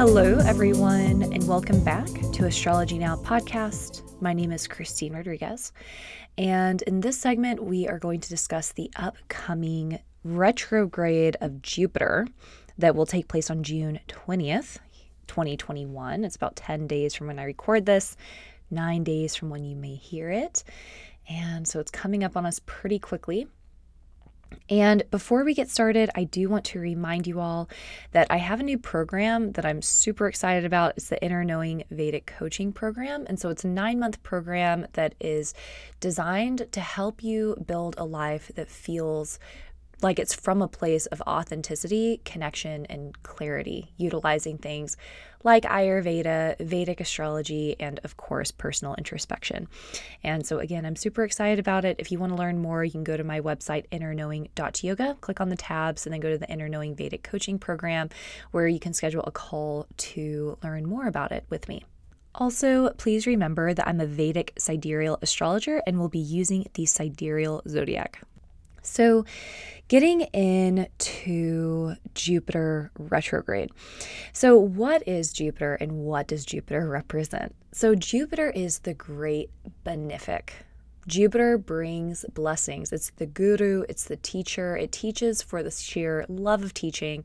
[0.00, 4.00] Hello, everyone, and welcome back to Astrology Now podcast.
[4.22, 5.74] My name is Christine Rodriguez,
[6.38, 12.26] and in this segment, we are going to discuss the upcoming retrograde of Jupiter
[12.78, 14.78] that will take place on June 20th,
[15.26, 16.24] 2021.
[16.24, 18.16] It's about 10 days from when I record this,
[18.70, 20.64] nine days from when you may hear it.
[21.28, 23.48] And so it's coming up on us pretty quickly.
[24.68, 27.68] And before we get started, I do want to remind you all
[28.12, 30.94] that I have a new program that I'm super excited about.
[30.96, 33.24] It's the Inner Knowing Vedic Coaching Program.
[33.28, 35.54] And so it's a nine month program that is
[35.98, 39.38] designed to help you build a life that feels
[40.02, 44.96] like it's from a place of authenticity, connection, and clarity, utilizing things
[45.42, 49.68] like Ayurveda, Vedic astrology, and of course, personal introspection.
[50.22, 51.96] And so, again, I'm super excited about it.
[51.98, 55.48] If you want to learn more, you can go to my website, innerknowing.yoga, click on
[55.48, 58.10] the tabs, and then go to the Inner Knowing Vedic Coaching Program,
[58.50, 61.84] where you can schedule a call to learn more about it with me.
[62.34, 67.62] Also, please remember that I'm a Vedic sidereal astrologer and will be using the sidereal
[67.66, 68.22] zodiac.
[68.82, 69.24] So,
[69.88, 73.70] getting into Jupiter retrograde.
[74.32, 77.54] So, what is Jupiter and what does Jupiter represent?
[77.72, 79.50] So, Jupiter is the great
[79.84, 80.50] benefic.
[81.06, 82.92] Jupiter brings blessings.
[82.92, 84.76] It's the guru, it's the teacher.
[84.76, 87.24] It teaches for the sheer love of teaching.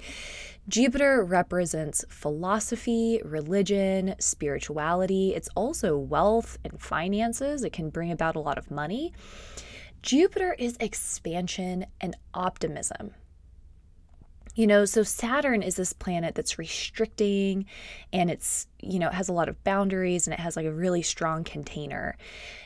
[0.67, 5.35] Jupiter represents philosophy, religion, spirituality.
[5.35, 7.63] It's also wealth and finances.
[7.63, 9.13] It can bring about a lot of money.
[10.05, 13.15] Jupiter is expansion and optimism.
[14.53, 17.65] You know, so Saturn is this planet that's restricting
[18.13, 20.71] and it's, you know, it has a lot of boundaries and it has like a
[20.71, 22.15] really strong container.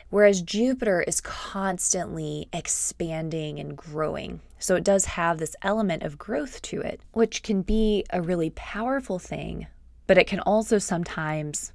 [0.09, 4.41] Whereas Jupiter is constantly expanding and growing.
[4.59, 8.49] So it does have this element of growth to it, which can be a really
[8.49, 9.67] powerful thing,
[10.07, 11.71] but it can also sometimes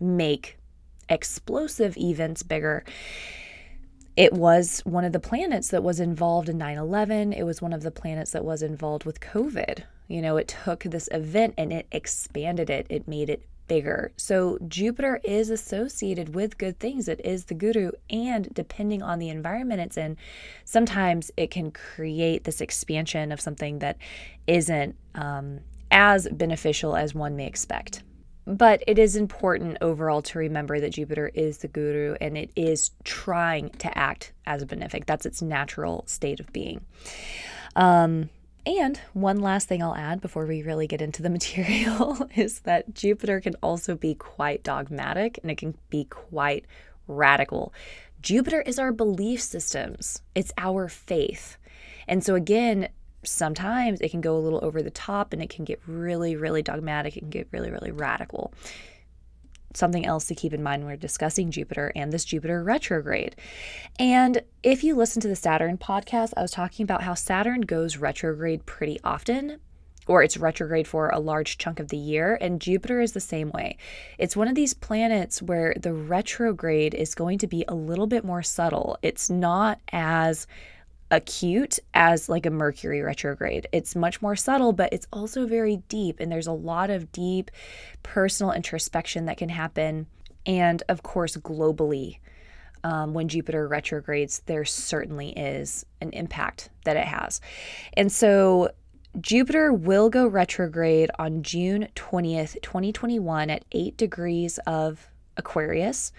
[0.00, 0.56] make
[1.10, 2.82] explosive events bigger
[4.16, 7.32] it was one of the planets that was involved in 9 11.
[7.32, 9.84] It was one of the planets that was involved with COVID.
[10.08, 14.12] You know, it took this event and it expanded it, it made it bigger.
[14.16, 17.08] So Jupiter is associated with good things.
[17.08, 17.90] It is the guru.
[18.08, 20.16] And depending on the environment it's in,
[20.64, 23.98] sometimes it can create this expansion of something that
[24.46, 25.60] isn't um,
[25.90, 28.02] as beneficial as one may expect.
[28.46, 32.92] But it is important overall to remember that Jupiter is the guru and it is
[33.02, 35.06] trying to act as a benefic.
[35.06, 36.84] That's its natural state of being.
[37.74, 38.30] Um,
[38.64, 42.94] and one last thing I'll add before we really get into the material is that
[42.94, 46.66] Jupiter can also be quite dogmatic and it can be quite
[47.08, 47.72] radical.
[48.22, 51.58] Jupiter is our belief systems, it's our faith.
[52.08, 52.88] And so, again,
[53.26, 56.62] sometimes it can go a little over the top and it can get really, really
[56.62, 57.16] dogmatic.
[57.16, 58.52] It can get really, really radical.
[59.74, 63.36] Something else to keep in mind when we're discussing Jupiter and this Jupiter retrograde.
[63.98, 67.98] And if you listen to the Saturn podcast, I was talking about how Saturn goes
[67.98, 69.60] retrograde pretty often,
[70.06, 72.38] or it's retrograde for a large chunk of the year.
[72.40, 73.76] And Jupiter is the same way.
[74.18, 78.24] It's one of these planets where the retrograde is going to be a little bit
[78.24, 78.96] more subtle.
[79.02, 80.46] It's not as
[81.10, 83.68] acute as like a Mercury retrograde.
[83.72, 86.20] It's much more subtle, but it's also very deep.
[86.20, 87.50] And there's a lot of deep
[88.02, 90.06] personal introspection that can happen.
[90.44, 92.18] And of course, globally,
[92.84, 97.40] um, when Jupiter retrogrades, there certainly is an impact that it has.
[97.94, 98.70] And so
[99.20, 106.12] Jupiter will go retrograde on June 20th, 2021 at 8 degrees of Aquarius.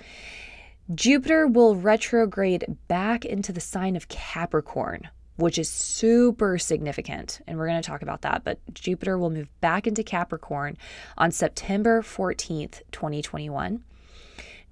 [0.96, 7.42] Jupiter will retrograde back into the sign of Capricorn, which is super significant.
[7.46, 8.44] And we're going to talk about that.
[8.46, 10.78] But Jupiter will move back into Capricorn
[11.18, 13.84] on September 14th, 2021.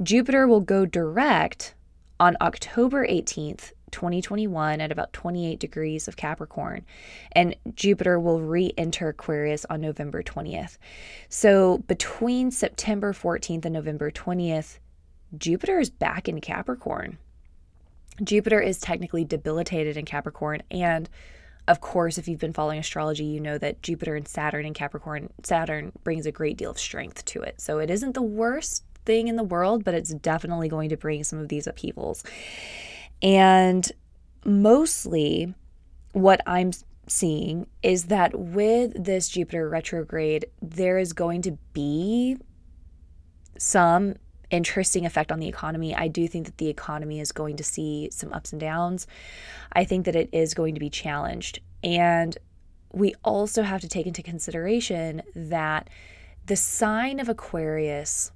[0.02, 1.74] Jupiter will go direct
[2.18, 6.86] on October 18th, 2021 at about 28 degrees of Capricorn.
[7.34, 10.78] And Jupiter will re enter Aquarius on November 20th.
[11.28, 14.80] So between September 14th and November 20th,
[15.38, 17.18] Jupiter is back in Capricorn.
[18.24, 20.64] Jupiter is technically debilitated in Capricorn.
[20.72, 21.10] And
[21.68, 25.30] of course, if you've been following astrology, you know that Jupiter and Saturn in Capricorn,
[25.44, 27.60] Saturn brings a great deal of strength to it.
[27.60, 31.24] So it isn't the worst thing in the world, but it's definitely going to bring
[31.24, 32.24] some of these upheavals.
[33.22, 33.92] And
[34.46, 35.54] mostly
[36.12, 36.72] what I'm
[37.08, 42.38] seeing is that with this Jupiter retrograde, there is going to be
[43.58, 44.16] some
[44.56, 45.94] interesting effect on the economy.
[45.94, 49.06] I do think that the economy is going to see some ups and downs.
[49.74, 51.60] I think that it is going to be challenged.
[51.84, 52.38] And
[52.92, 55.90] we also have to take into consideration that
[56.46, 58.32] the sign of Aquarius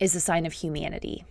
[0.00, 1.24] is the sign of humanity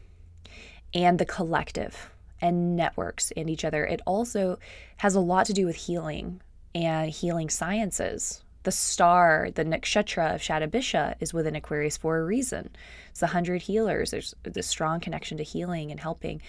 [0.94, 3.86] and the collective and networks and each other.
[3.86, 4.60] It also
[4.98, 6.42] has a lot to do with healing
[6.76, 8.44] and healing sciences.
[8.64, 12.70] The star, the nakshatra of Shatabisha, is within Aquarius for a reason.
[13.10, 14.12] It's the hundred healers.
[14.12, 16.42] There's this strong connection to healing and helping.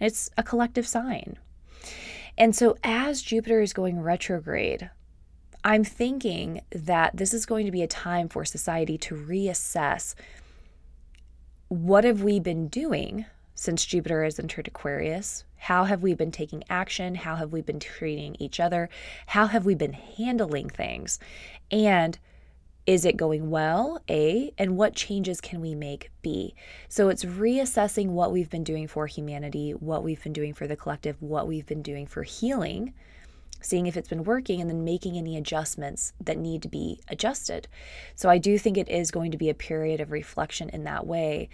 [0.00, 1.38] It's a collective sign.
[2.36, 4.90] And so, as Jupiter is going retrograde,
[5.62, 10.14] I'm thinking that this is going to be a time for society to reassess
[11.68, 13.24] what have we been doing
[13.54, 15.44] since Jupiter has entered Aquarius?
[15.56, 17.14] How have we been taking action?
[17.14, 18.90] How have we been treating each other?
[19.26, 21.18] How have we been handling things?
[21.74, 22.20] And
[22.86, 24.00] is it going well?
[24.08, 24.52] A.
[24.56, 26.12] And what changes can we make?
[26.22, 26.54] B.
[26.88, 30.76] So it's reassessing what we've been doing for humanity, what we've been doing for the
[30.76, 32.94] collective, what we've been doing for healing,
[33.60, 37.66] seeing if it's been working, and then making any adjustments that need to be adjusted.
[38.14, 41.08] So I do think it is going to be a period of reflection in that
[41.08, 41.48] way.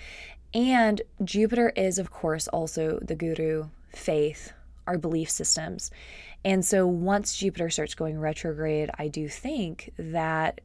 [0.52, 4.52] And Jupiter is, of course, also the guru, faith,
[4.90, 5.92] our belief systems.
[6.44, 10.60] And so once Jupiter starts going retrograde, I do think that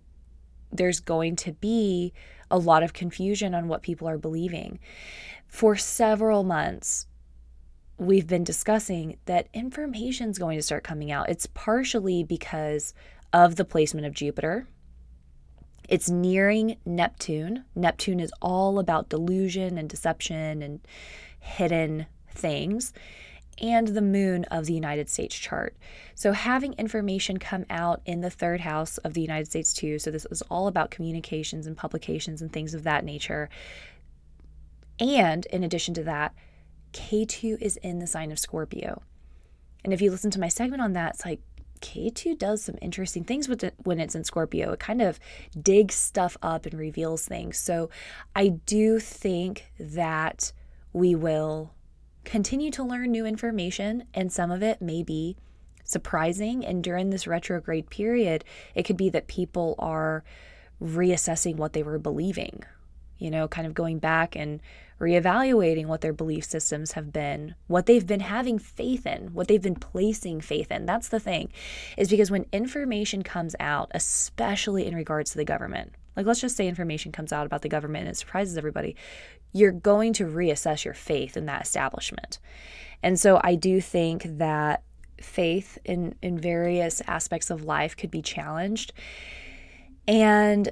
[0.71, 2.11] there's going to be
[2.49, 4.79] a lot of confusion on what people are believing.
[5.47, 7.05] For several months,
[7.99, 11.29] we've been discussing that information is going to start coming out.
[11.29, 12.95] It's partially because
[13.31, 14.67] of the placement of Jupiter.
[15.87, 17.63] It's nearing Neptune.
[17.75, 20.79] Neptune is all about delusion and deception and
[21.39, 22.91] hidden things
[23.61, 25.75] and the moon of the United States chart.
[26.13, 29.99] So, having information come out in the third house of the United States, too.
[29.99, 33.49] So, this is all about communications and publications and things of that nature.
[34.99, 36.33] And in addition to that,
[36.93, 39.01] Ketu is in the sign of Scorpio.
[39.83, 41.41] And if you listen to my segment on that, it's like
[41.81, 44.71] Ketu does some interesting things with it when it's in Scorpio.
[44.71, 45.19] It kind of
[45.61, 47.57] digs stuff up and reveals things.
[47.57, 47.89] So
[48.35, 50.51] I do think that
[50.93, 51.74] we will
[52.25, 55.37] continue to learn new information, and some of it may be
[55.83, 56.65] surprising.
[56.65, 58.43] And during this retrograde period,
[58.73, 60.23] it could be that people are
[60.81, 62.63] reassessing what they were believing,
[63.17, 64.61] you know, kind of going back and
[64.99, 69.61] reevaluating what their belief systems have been, what they've been having faith in, what they've
[69.61, 70.85] been placing faith in.
[70.85, 71.51] That's the thing,
[71.97, 76.55] is because when information comes out, especially in regards to the government, like let's just
[76.55, 78.95] say information comes out about the government and it surprises everybody,
[79.53, 82.39] you're going to reassess your faith in that establishment.
[83.01, 84.83] And so I do think that
[85.21, 88.93] faith in, in various aspects of life could be challenged.
[90.07, 90.71] And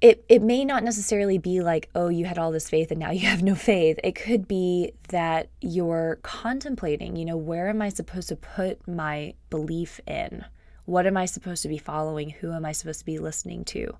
[0.00, 3.10] it, it may not necessarily be like, oh, you had all this faith and now
[3.10, 3.98] you have no faith.
[4.04, 9.34] It could be that you're contemplating, you know, where am I supposed to put my
[9.50, 10.44] belief in?
[10.84, 12.30] What am I supposed to be following?
[12.30, 13.96] Who am I supposed to be listening to?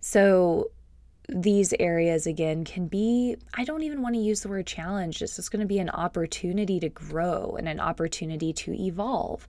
[0.00, 0.70] So
[1.32, 5.36] these areas again can be i don't even want to use the word challenge it's
[5.36, 9.46] just going to be an opportunity to grow and an opportunity to evolve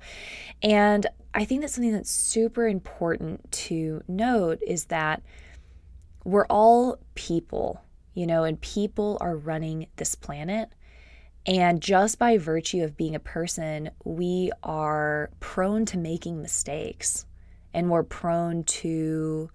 [0.61, 5.23] and i think that's something that's super important to note is that
[6.23, 7.81] we're all people
[8.13, 10.69] you know and people are running this planet
[11.45, 17.25] and just by virtue of being a person we are prone to making mistakes
[17.73, 19.49] and we're prone to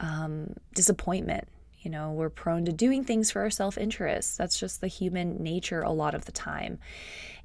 [0.00, 1.48] um, disappointment.
[1.80, 4.38] You know, we're prone to doing things for our self interest.
[4.38, 6.78] That's just the human nature a lot of the time.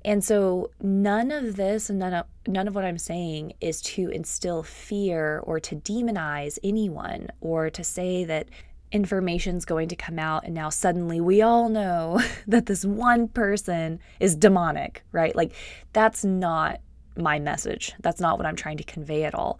[0.04, 4.10] And so none of this and none of none of what I'm saying is to
[4.10, 8.50] instill fear or to demonize anyone or to say that
[8.92, 14.00] information's going to come out and now suddenly we all know that this one person
[14.20, 15.36] is demonic, right?
[15.36, 15.54] Like
[15.94, 16.82] that's not
[17.18, 17.94] my message.
[18.00, 19.60] That's not what I'm trying to convey at all.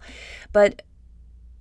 [0.52, 0.82] But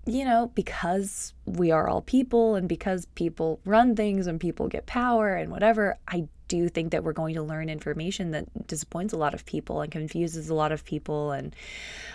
[0.06, 4.88] you know, because we are all people and because people run things and people get
[4.88, 9.18] power and whatever, I do think that we're going to learn information that disappoints a
[9.18, 11.56] lot of people and confuses a lot of people and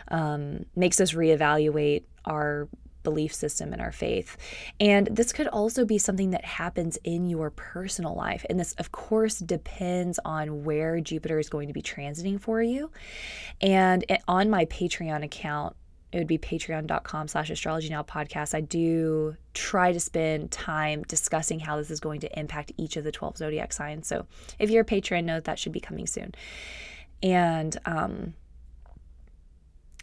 [0.09, 2.69] um, makes us reevaluate our
[3.07, 4.37] belief system and our faith.
[4.81, 8.45] And this could also be something that happens in your personal life.
[8.51, 12.91] And this, of course, depends on where Jupiter is going to be transiting for you.
[13.61, 15.77] And on my Patreon account,
[16.11, 21.59] it would be patreon.com slash astrology now podcast i do try to spend time discussing
[21.59, 24.25] how this is going to impact each of the 12 zodiac signs so
[24.61, 26.33] if you're a patron note that should be coming soon
[27.25, 28.35] and um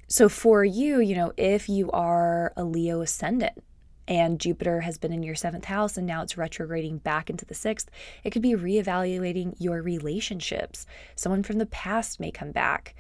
[0.07, 3.63] so for you you know if you are a leo ascendant
[4.07, 7.53] and Jupiter has been in your seventh house and now it's retrograding back into the
[7.53, 7.89] sixth,
[8.24, 10.86] it could be reevaluating your relationships.
[11.15, 12.95] Someone from the past may come back.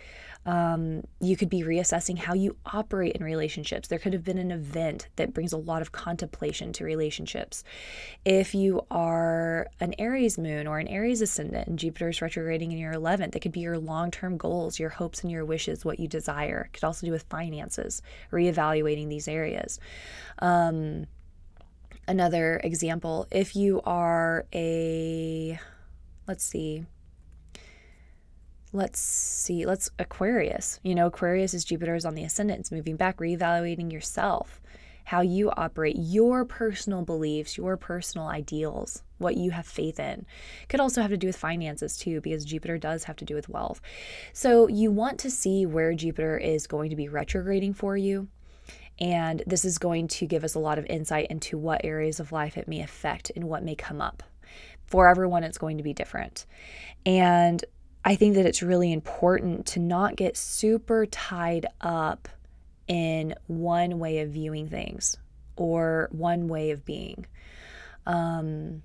[0.45, 3.87] Um, you could be reassessing how you operate in relationships.
[3.87, 7.63] There could have been an event that brings a lot of contemplation to relationships.
[8.25, 12.77] If you are an Aries moon or an Aries ascendant and Jupiter is retrograding in
[12.77, 15.99] your 11th, it could be your long term goals, your hopes and your wishes, what
[15.99, 16.67] you desire.
[16.67, 19.79] It could also do with finances, reevaluating these areas.
[20.39, 21.02] Um,
[22.07, 25.59] another example, if you are a,
[26.27, 26.85] let's see,
[28.71, 30.79] let's see, let's Aquarius.
[30.83, 34.61] You know, Aquarius is Jupiter's on the ascendant, moving back, reevaluating yourself,
[35.05, 40.25] how you operate, your personal beliefs, your personal ideals, what you have faith in.
[40.69, 43.49] Could also have to do with finances too, because Jupiter does have to do with
[43.49, 43.81] wealth.
[44.31, 48.27] So you want to see where Jupiter is going to be retrograding for you.
[48.99, 52.31] And this is going to give us a lot of insight into what areas of
[52.31, 54.23] life it may affect and what may come up.
[54.85, 56.45] For everyone, it's going to be different.
[57.05, 57.63] And
[58.05, 62.27] I think that it's really important to not get super tied up
[62.87, 65.17] in one way of viewing things
[65.55, 67.25] or one way of being.
[68.05, 68.83] Um,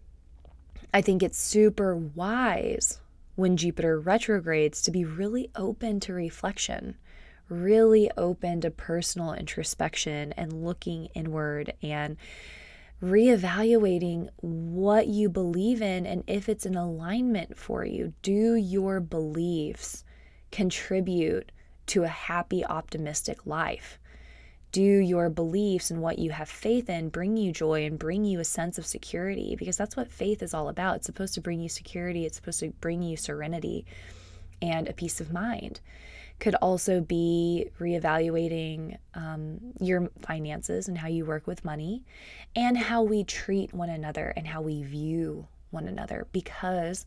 [0.95, 3.01] I think it's super wise
[3.35, 6.97] when Jupiter retrogrades to be really open to reflection,
[7.49, 12.17] really open to personal introspection and looking inward and
[13.03, 18.13] reevaluating what you believe in and if it's an alignment for you.
[18.23, 20.05] Do your beliefs
[20.51, 21.53] contribute
[21.87, 23.99] to a happy, optimistic life?
[24.71, 28.41] Do your beliefs and what you have faith in bring you joy and bring you
[28.41, 29.57] a sense of security?
[29.57, 30.97] Because that's what faith is all about.
[30.97, 33.87] It's supposed to bring you security, it's supposed to bring you serenity
[34.61, 35.81] and a peace of mind
[36.41, 42.05] could also be reevaluating um, your finances and how you work with money
[42.55, 47.07] and how we treat one another and how we view one another because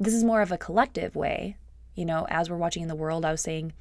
[0.00, 1.56] this is more of a collective way.
[1.94, 3.72] You know, as we're watching in the world, I was saying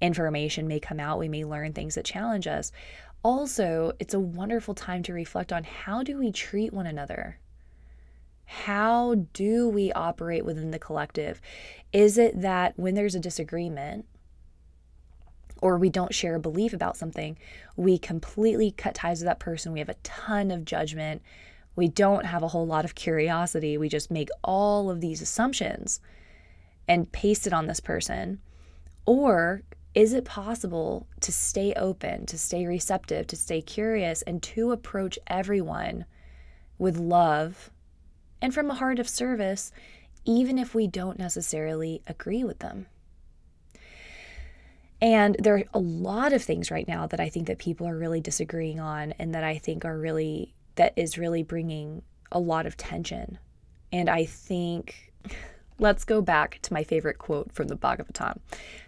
[0.00, 2.70] information may come out, we may learn things that challenge us.
[3.22, 7.38] Also, it's a wonderful time to reflect on how do we treat one another?
[8.44, 11.40] How do we operate within the collective?
[11.92, 14.04] Is it that when there's a disagreement,
[15.64, 17.38] or we don't share a belief about something,
[17.74, 19.72] we completely cut ties with that person.
[19.72, 21.22] We have a ton of judgment.
[21.74, 23.78] We don't have a whole lot of curiosity.
[23.78, 26.00] We just make all of these assumptions
[26.86, 28.40] and paste it on this person.
[29.06, 29.62] Or
[29.94, 35.18] is it possible to stay open, to stay receptive, to stay curious, and to approach
[35.28, 36.04] everyone
[36.76, 37.70] with love
[38.42, 39.72] and from a heart of service,
[40.26, 42.84] even if we don't necessarily agree with them?
[45.04, 47.94] And there are a lot of things right now that I think that people are
[47.94, 52.00] really disagreeing on and that I think are really that is really bringing
[52.32, 53.36] a lot of tension.
[53.92, 55.12] And I think
[55.78, 58.38] let's go back to my favorite quote from the Bhagavatam.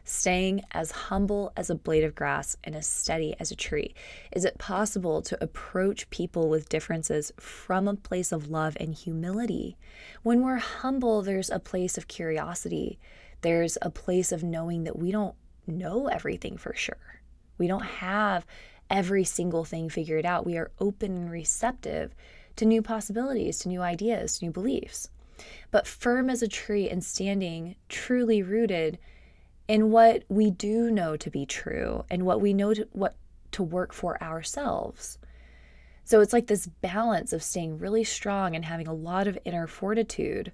[0.05, 3.95] Staying as humble as a blade of grass and as steady as a tree.
[4.33, 9.77] Is it possible to approach people with differences from a place of love and humility?
[10.23, 12.99] When we're humble, there's a place of curiosity.
[13.43, 15.35] There's a place of knowing that we don't
[15.67, 17.21] know everything for sure.
[17.59, 18.47] We don't have
[18.91, 20.47] every single thing figured out.
[20.47, 22.15] We are open and receptive
[22.57, 25.11] to new possibilities, to new ideas, to new beliefs.
[25.71, 28.99] But firm as a tree and standing truly rooted
[29.69, 33.17] in what we do know to be true and what we know to, what
[33.53, 35.19] to work for ourselves.
[36.05, 39.67] So it's like this balance of staying really strong and having a lot of inner
[39.67, 40.53] fortitude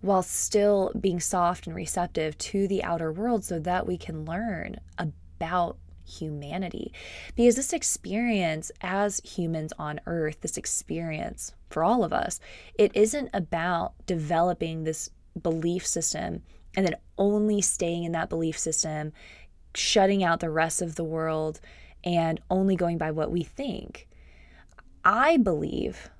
[0.00, 4.76] while still being soft and receptive to the outer world so that we can learn
[4.98, 6.92] about humanity.
[7.36, 12.40] Because this experience as humans on earth, this experience for all of us,
[12.74, 16.42] it isn't about developing this belief system
[16.76, 19.12] and then only staying in that belief system,
[19.74, 21.60] shutting out the rest of the world
[22.04, 24.08] and only going by what we think.
[25.04, 26.10] I believe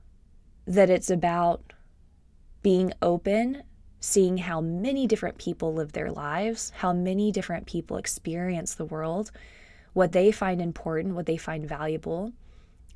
[0.67, 1.73] that it's about
[2.63, 3.63] being open
[4.01, 9.31] seeing how many different people live their lives, how many different people experience the world,
[9.93, 12.33] what they find important, what they find valuable,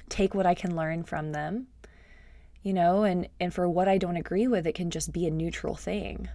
[0.08, 1.66] take what I can learn from them,
[2.62, 5.30] you know, and and for what I don't agree with, it can just be a
[5.30, 6.28] neutral thing.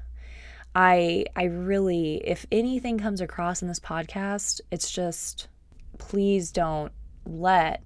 [0.76, 5.48] I I really if anything comes across in this podcast, it's just
[5.98, 6.92] please don't
[7.26, 7.84] let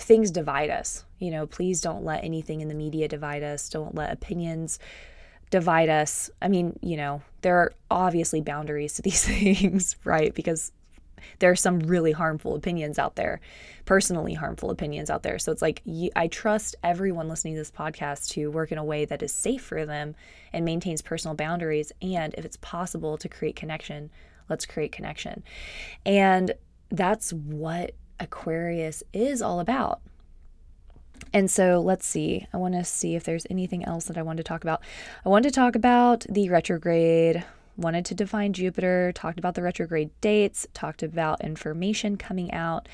[0.00, 1.04] things divide us.
[1.18, 3.68] You know, please don't let anything in the media divide us.
[3.68, 4.78] Don't let opinions
[5.50, 6.30] divide us.
[6.40, 10.34] I mean, you know, there are obviously boundaries to these things, right?
[10.34, 10.72] Because
[11.38, 13.40] there are some really harmful opinions out there,
[13.84, 15.38] personally harmful opinions out there.
[15.38, 15.82] So it's like
[16.16, 19.62] I trust everyone listening to this podcast to work in a way that is safe
[19.62, 20.14] for them
[20.52, 21.92] and maintains personal boundaries.
[22.00, 24.10] And if it's possible to create connection,
[24.48, 25.42] let's create connection.
[26.06, 26.54] And
[26.90, 30.00] that's what Aquarius is all about.
[31.32, 32.46] And so let's see.
[32.52, 34.82] I want to see if there's anything else that I want to talk about.
[35.24, 37.44] I want to talk about the retrograde,
[37.76, 42.88] wanted to define Jupiter, talked about the retrograde dates, talked about information coming out.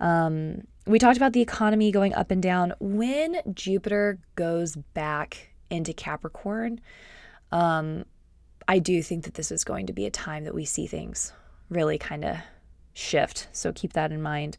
[0.00, 2.74] Um, we talked about the economy going up and down.
[2.80, 6.80] When Jupiter goes back into Capricorn,
[7.52, 8.04] um,
[8.68, 11.32] I do think that this is going to be a time that we see things
[11.70, 12.36] really kind of
[12.94, 13.48] shift.
[13.52, 14.58] So keep that in mind.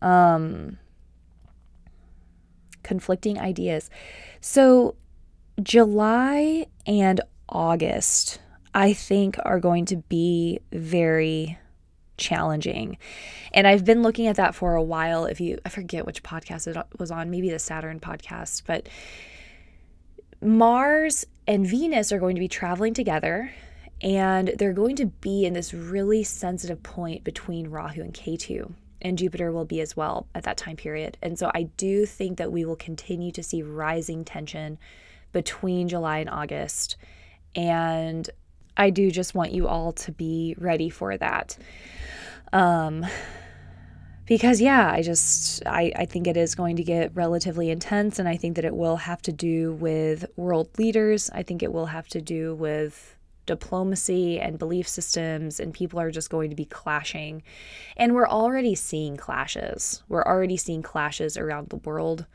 [0.00, 0.78] Um,
[2.82, 3.90] conflicting ideas.
[4.40, 4.94] So,
[5.62, 8.40] July and August,
[8.74, 11.58] I think, are going to be very
[12.16, 12.96] challenging.
[13.52, 15.24] And I've been looking at that for a while.
[15.24, 18.88] If you, I forget which podcast it was on, maybe the Saturn podcast, but
[20.40, 23.50] Mars and Venus are going to be traveling together
[24.00, 29.18] and they're going to be in this really sensitive point between Rahu and Ketu and
[29.18, 31.18] Jupiter will be as well at that time period.
[31.22, 34.78] And so I do think that we will continue to see rising tension
[35.32, 36.96] between July and August.
[37.54, 38.28] And
[38.76, 41.56] I do just want you all to be ready for that.
[42.52, 43.04] Um,
[44.26, 48.28] because yeah, I just I, I think it is going to get relatively intense and
[48.28, 51.30] I think that it will have to do with world leaders.
[51.30, 53.17] I think it will have to do with
[53.48, 57.42] diplomacy and belief systems, and people are just going to be clashing.
[57.96, 60.04] And we're already seeing clashes.
[60.08, 62.26] We're already seeing clashes around the world.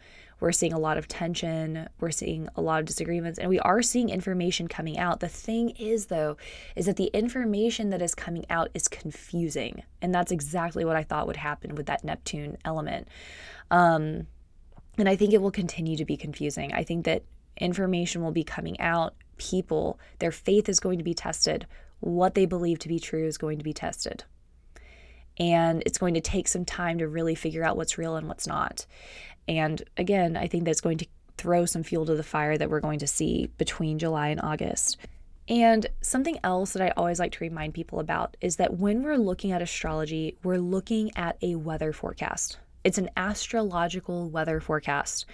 [0.41, 1.88] We're seeing a lot of tension.
[2.01, 5.22] We're seeing a lot of disagreements, and we are seeing information coming out.
[5.22, 6.36] The thing is, though,
[6.75, 9.84] is that the information that is coming out is confusing.
[10.01, 13.08] And that's exactly what I thought would happen with that Neptune element.
[13.72, 14.27] Um,
[14.98, 16.74] and I think it will continue to be confusing.
[16.74, 17.24] I think that
[17.58, 21.66] information will be coming out people, their faith is going to be tested.
[22.00, 24.24] What they believe to be true is going to be tested.
[25.38, 28.48] And it's going to take some time to really figure out what's real and what's
[28.48, 28.86] not.
[29.48, 31.07] And again, I think that's going to
[31.38, 34.98] throw some fuel to the fire that we're going to see between July and August.
[35.48, 39.18] And something else that I always like to remind people about is that when we're
[39.18, 42.60] looking at astrology, we're looking at a weather forecast.
[42.84, 45.25] It's an astrological weather forecast.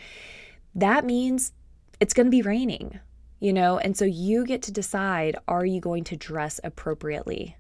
[0.73, 1.51] That means
[1.99, 2.99] it's going to be raining
[3.39, 3.77] you know?
[3.77, 7.55] And so you get to decide are you going to dress appropriately?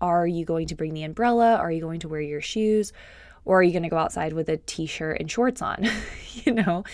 [0.00, 1.56] Are you going to bring the umbrella?
[1.56, 2.92] Are you going to wear your shoes?
[3.44, 5.88] Or are you going to go outside with a t shirt and shorts on,
[6.44, 6.84] you know,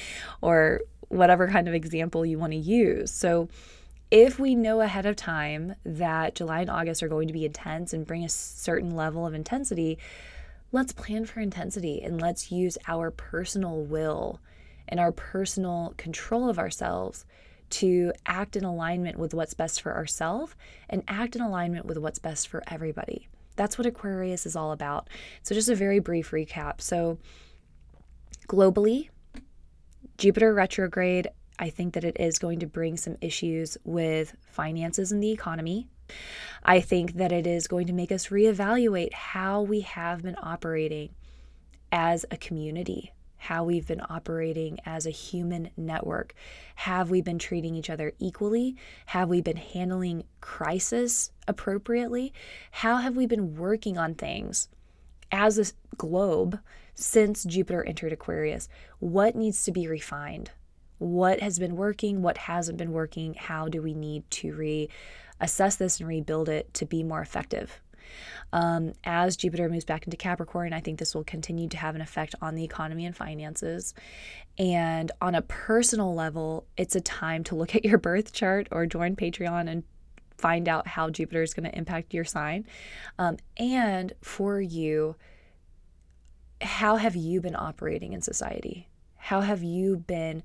[0.40, 3.11] or whatever kind of example you want to use?
[3.11, 3.48] So,
[4.11, 7.92] if we know ahead of time that July and August are going to be intense
[7.92, 9.98] and bring a certain level of intensity,
[10.72, 14.40] let's plan for intensity and let's use our personal will
[14.88, 17.27] and our personal control of ourselves
[17.70, 20.54] to act in alignment with what's best for ourselves
[20.88, 23.28] and act in alignment with what's best for everybody.
[23.57, 25.09] That's what Aquarius is all about.
[25.42, 26.81] So, just a very brief recap.
[26.81, 27.18] So,
[28.46, 29.09] globally,
[30.16, 31.28] Jupiter retrograde,
[31.59, 35.88] I think that it is going to bring some issues with finances and the economy.
[36.62, 41.11] I think that it is going to make us reevaluate how we have been operating
[41.90, 46.35] as a community how we've been operating as a human network.
[46.74, 48.77] Have we been treating each other equally?
[49.07, 52.33] Have we been handling crisis appropriately?
[52.70, 54.68] How have we been working on things
[55.31, 56.59] as a globe
[56.94, 58.68] since Jupiter entered Aquarius?
[58.98, 60.51] What needs to be refined?
[60.98, 62.22] What has been working?
[62.22, 63.35] What hasn't been working?
[63.35, 64.53] How do we need to
[65.40, 67.81] reassess this and rebuild it to be more effective?
[68.53, 72.01] Um, as Jupiter moves back into Capricorn, I think this will continue to have an
[72.01, 73.94] effect on the economy and finances.
[74.59, 78.87] And on a personal level, it's a time to look at your birth chart or
[78.87, 79.85] join Patreon and
[80.37, 82.64] find out how Jupiter is going to impact your sign.
[83.18, 85.16] Um, and for you,
[86.61, 88.88] how have you been operating in society?
[89.16, 90.42] How have you been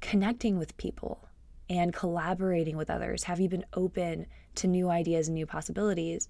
[0.00, 1.28] connecting with people
[1.68, 3.24] and collaborating with others?
[3.24, 6.28] Have you been open to new ideas and new possibilities?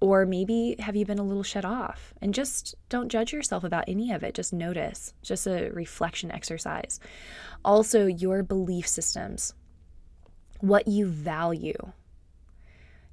[0.00, 2.12] Or maybe have you been a little shut off?
[2.20, 4.34] And just don't judge yourself about any of it.
[4.34, 7.00] Just notice, just a reflection exercise.
[7.64, 9.54] Also, your belief systems,
[10.60, 11.92] what you value,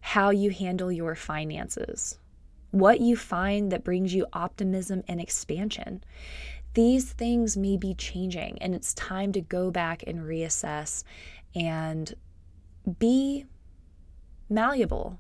[0.01, 2.17] how you handle your finances,
[2.71, 6.03] what you find that brings you optimism and expansion.
[6.73, 11.03] These things may be changing, and it's time to go back and reassess
[11.53, 12.13] and
[12.97, 13.45] be
[14.49, 15.19] malleable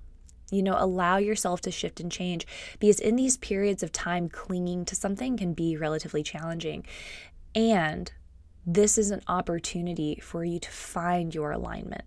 [0.51, 2.45] You know, allow yourself to shift and change
[2.79, 6.85] because in these periods of time, clinging to something can be relatively challenging.
[7.55, 8.11] And
[8.65, 12.03] this is an opportunity for you to find your alignment.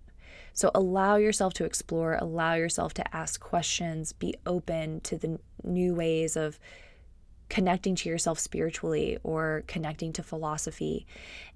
[0.52, 5.94] So allow yourself to explore, allow yourself to ask questions, be open to the new
[5.94, 6.60] ways of
[7.48, 11.06] connecting to yourself spiritually or connecting to philosophy.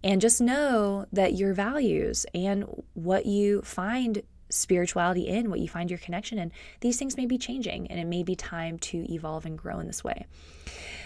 [0.02, 5.90] And just know that your values and what you find spirituality in, what you find
[5.90, 9.46] your connection in, these things may be changing and it may be time to evolve
[9.46, 10.26] and grow in this way.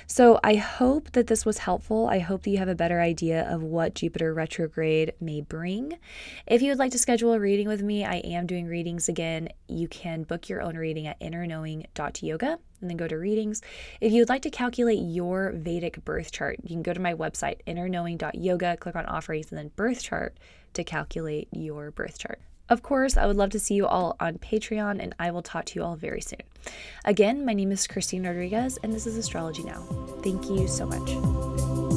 [0.06, 2.08] So I hope that this was helpful.
[2.08, 5.98] I hope that you have a better idea of what Jupiter retrograde may bring.
[6.46, 9.48] If you would like to schedule a reading with me, I am doing readings again.
[9.68, 13.62] You can book your own reading at innerknowing.yoga and then go to readings.
[14.00, 17.14] If you would like to calculate your Vedic birth chart, you can go to my
[17.14, 20.36] website, innerknowing.yoga, click on offerings, and then birth chart
[20.74, 22.40] to calculate your birth chart.
[22.68, 25.66] Of course, I would love to see you all on Patreon, and I will talk
[25.66, 26.40] to you all very soon.
[27.04, 29.82] Again, my name is Christine Rodriguez, and this is Astrology Now.
[30.22, 31.91] Thank you so much.